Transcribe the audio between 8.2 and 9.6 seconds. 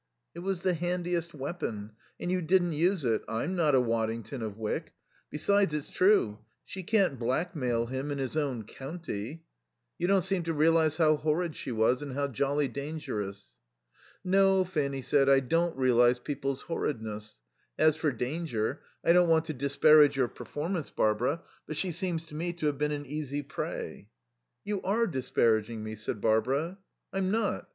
own county.